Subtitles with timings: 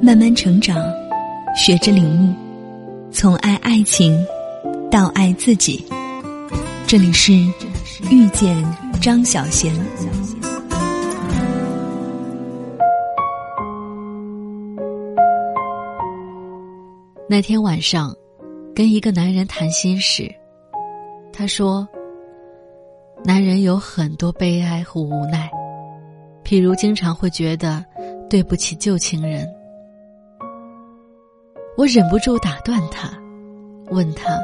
[0.00, 0.76] 慢慢成长，
[1.56, 2.32] 学着领悟，
[3.10, 4.16] 从爱爱情
[4.90, 5.84] 到爱自己。
[6.86, 7.32] 这里是
[8.10, 8.56] 遇见
[9.02, 9.74] 张小贤。
[17.28, 18.14] 那天晚上，
[18.74, 20.32] 跟一个男人谈心时，
[21.32, 21.86] 他说
[23.24, 25.50] ：“男人有很多悲哀和无奈，
[26.44, 27.84] 譬如经常会觉得
[28.30, 29.46] 对不起旧情人。”
[31.78, 33.08] 我忍不住打断他，
[33.90, 34.36] 问他：“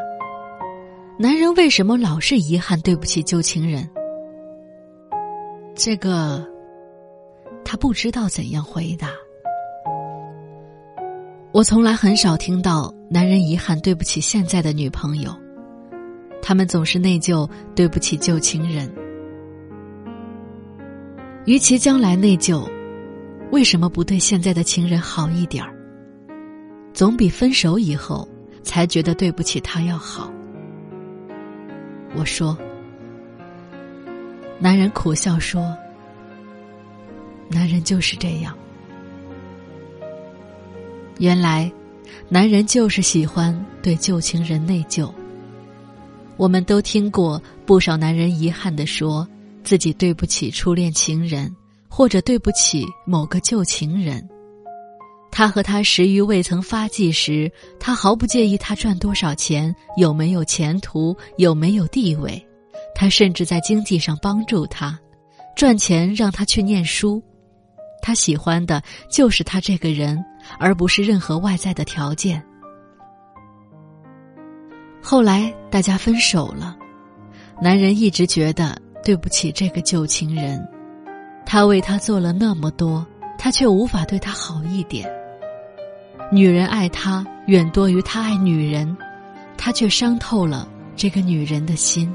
[1.19, 3.91] 男人为什么老是遗憾对不起旧情人？”
[5.75, 6.47] 这个，
[7.65, 9.09] 他不知道怎样回答。
[11.51, 15.35] 我从来很少听到男人遗憾对不起现在的女朋友，
[16.41, 18.89] 他们总是内疚对不起旧情人。
[21.47, 22.65] 与其将来内疚，
[23.51, 25.74] 为什么不对现在的情人好一点儿？
[26.95, 28.27] 总比分手以后
[28.63, 30.33] 才觉得对不起他要好。
[32.15, 32.57] 我说，
[34.61, 35.77] 男人苦笑说
[37.51, 38.57] ：“男人就是这样。”
[41.19, 41.71] 原来，
[42.29, 45.13] 男人就是喜欢对旧情人内疚。
[46.37, 49.27] 我们都听过不少男人遗憾的说
[49.65, 51.53] 自己对不起初恋情人，
[51.89, 54.25] 或者对不起某个旧情人。
[55.37, 62.41] 他和他食欲未曾发迹时，他毫不介意他赚多少钱，有没有前途，有没有地位。
[62.95, 64.97] 他甚至在经济上帮助他，
[65.57, 67.21] 赚钱让他去念书。
[68.01, 68.81] 他喜欢的
[69.11, 70.25] 就是他这个人，
[70.57, 72.41] 而不是任何外在的条件。
[75.03, 76.77] 后来大家分手了，
[77.61, 80.65] 男人一直觉得对不起这个旧情人，
[81.45, 83.05] 他为他做了那么多，
[83.37, 85.13] 他却无法对他好一点。
[86.33, 88.97] 女人爱他远多于他爱女人，
[89.57, 92.15] 他却伤透了这个女人的心。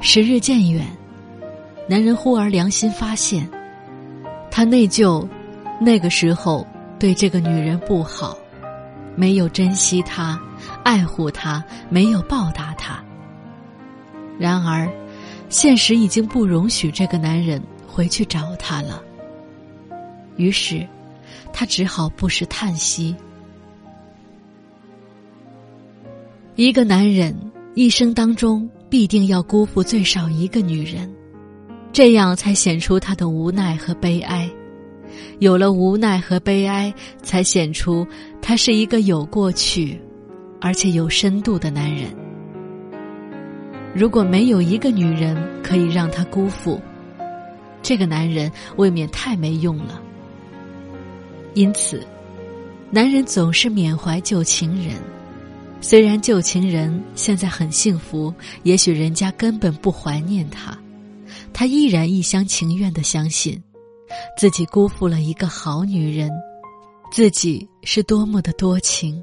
[0.00, 0.86] 时日渐远。
[1.90, 3.48] 男人忽而良心发现，
[4.50, 5.26] 他内疚，
[5.80, 6.66] 那个时候
[6.98, 8.36] 对这个女人不好，
[9.16, 10.38] 没有珍惜她，
[10.84, 13.02] 爱护她，没有报答她。
[14.38, 14.86] 然而，
[15.48, 19.02] 现实已经不容许这个男人回去找她了。
[20.36, 20.86] 于是，
[21.52, 23.14] 他只好不时叹息。
[26.56, 27.34] 一个男人
[27.74, 31.12] 一生当中必定要辜负最少一个女人。
[31.90, 34.48] 这样才显出他的无奈和悲哀，
[35.38, 38.06] 有了无奈和悲哀，才显出
[38.42, 39.98] 他是一个有过去，
[40.60, 42.14] 而且有深度的男人。
[43.94, 46.80] 如果没有一个女人可以让他辜负，
[47.82, 50.00] 这个男人未免太没用了。
[51.54, 52.06] 因此，
[52.90, 54.96] 男人总是缅怀旧情人，
[55.80, 58.32] 虽然旧情人现在很幸福，
[58.62, 60.76] 也许人家根本不怀念他。
[61.52, 63.60] 他依然一厢情愿的相信，
[64.38, 66.30] 自己辜负了一个好女人，
[67.10, 69.22] 自己是多么的多情。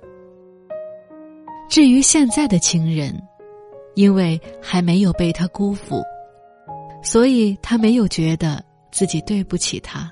[1.70, 3.20] 至于现在的情人，
[3.96, 6.04] 因为还没有被他辜负，
[7.02, 10.12] 所以他没有觉得自己对不起他。